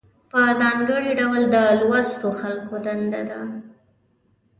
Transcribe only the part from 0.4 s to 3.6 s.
ځانګړي ډول د لوستو خلکو دنده ده.